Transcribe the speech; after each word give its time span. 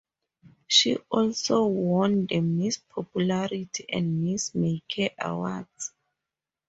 She 0.65 0.97
also 1.11 1.67
won 1.67 2.25
the 2.25 2.39
"Miss 2.41 2.77
Popularity" 2.79 3.85
and 3.87 4.23
"Miss 4.23 4.55
May 4.55 4.81
Care" 4.89 5.11
awards. 5.19 5.93